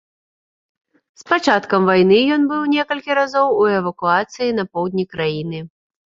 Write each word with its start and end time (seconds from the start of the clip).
З 1.21 1.25
пачаткам 1.31 1.81
вайны 1.89 2.15
ён 2.35 2.41
быў 2.51 2.63
некалькі 2.75 3.17
разоў 3.19 3.47
у 3.65 3.67
эвакуацыі 3.75 4.55
на 4.61 4.67
поўдні 4.73 5.05
краіны. 5.13 5.59